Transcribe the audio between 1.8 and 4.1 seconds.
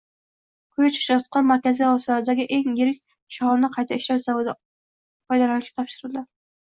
Osiyodagi eng yirik sholini qayta